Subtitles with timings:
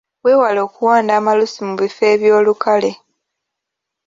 [0.23, 2.91] Weewale okuwanda amalusu mu bifo eby'olukale.